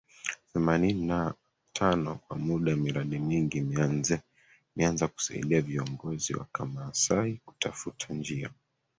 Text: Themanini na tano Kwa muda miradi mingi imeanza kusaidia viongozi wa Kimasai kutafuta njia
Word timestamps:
Themanini 0.53 1.05
na 1.05 1.33
tano 1.73 2.15
Kwa 2.27 2.37
muda 2.37 2.75
miradi 2.75 3.19
mingi 3.19 3.57
imeanza 4.61 5.07
kusaidia 5.07 5.61
viongozi 5.61 6.33
wa 6.35 6.45
Kimasai 6.53 7.39
kutafuta 7.45 8.13
njia 8.13 8.49